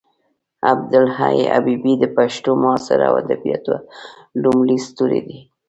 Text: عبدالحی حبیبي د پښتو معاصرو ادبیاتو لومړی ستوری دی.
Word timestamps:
عبدالحی 0.71 1.37
حبیبي 1.53 1.93
د 1.99 2.03
پښتو 2.17 2.49
معاصرو 2.61 3.17
ادبیاتو 3.21 3.73
لومړی 4.43 4.77
ستوری 4.87 5.21
دی. 5.27 5.39